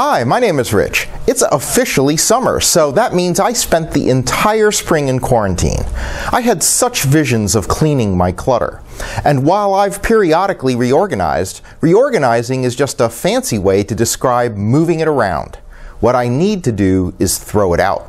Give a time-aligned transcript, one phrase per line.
[0.00, 1.08] Hi, my name is Rich.
[1.26, 5.82] It's officially summer, so that means I spent the entire spring in quarantine.
[6.30, 8.80] I had such visions of cleaning my clutter.
[9.24, 15.08] And while I've periodically reorganized, reorganizing is just a fancy way to describe moving it
[15.08, 15.56] around.
[15.98, 18.08] What I need to do is throw it out.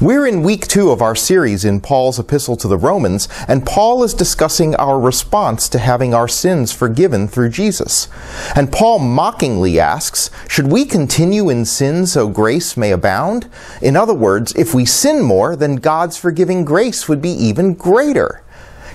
[0.00, 4.02] We're in week two of our series in Paul's epistle to the Romans, and Paul
[4.02, 8.08] is discussing our response to having our sins forgiven through Jesus.
[8.56, 13.48] And Paul mockingly asks, Should we continue in sin so grace may abound?
[13.82, 18.42] In other words, if we sin more, then God's forgiving grace would be even greater.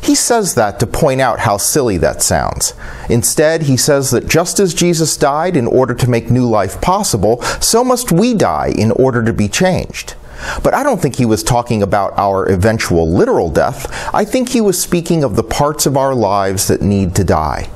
[0.01, 2.73] He says that to point out how silly that sounds.
[3.09, 7.41] Instead, he says that just as Jesus died in order to make new life possible,
[7.61, 10.15] so must we die in order to be changed.
[10.63, 14.13] But I don't think he was talking about our eventual literal death.
[14.13, 17.69] I think he was speaking of the parts of our lives that need to die.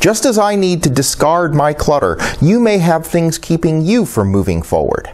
[0.00, 4.28] Just as I need to discard my clutter, you may have things keeping you from
[4.28, 5.08] moving forward.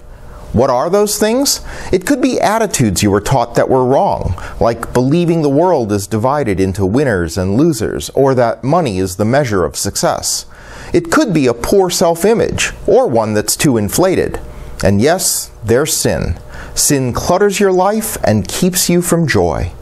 [0.53, 1.61] What are those things?
[1.93, 6.09] It could be attitudes you were taught that were wrong, like believing the world is
[6.09, 10.47] divided into winners and losers, or that money is the measure of success.
[10.92, 14.41] It could be a poor self image, or one that's too inflated.
[14.83, 16.39] And yes, there's sin.
[16.75, 19.73] Sin clutters your life and keeps you from joy.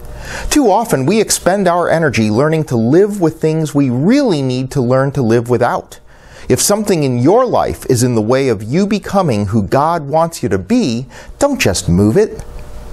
[0.51, 4.81] Too often we expend our energy learning to live with things we really need to
[4.81, 6.01] learn to live without.
[6.49, 10.43] If something in your life is in the way of you becoming who God wants
[10.43, 11.07] you to be,
[11.39, 12.43] don't just move it,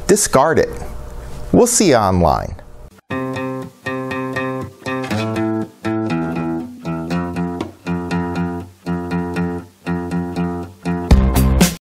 [0.07, 0.69] discard it.
[1.51, 2.61] We'll see you online.